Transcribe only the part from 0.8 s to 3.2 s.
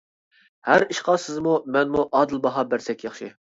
ئىشقا سىزمۇ، مەنمۇ ئادىل باھا بەرسەك